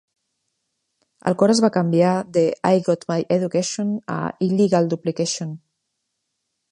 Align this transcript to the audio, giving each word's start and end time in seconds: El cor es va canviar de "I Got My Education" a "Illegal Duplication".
El 1.31 1.35
cor 1.41 1.53
es 1.55 1.61
va 1.65 1.69
canviar 1.75 2.13
de 2.37 2.43
"I 2.77 2.81
Got 2.89 3.05
My 3.13 3.27
Education" 3.37 3.91
a 4.15 4.19
"Illegal 4.49 4.89
Duplication". 4.95 5.53